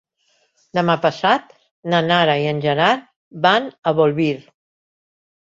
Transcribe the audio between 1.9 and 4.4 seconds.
na Nara i en Gerard van a Bolvir.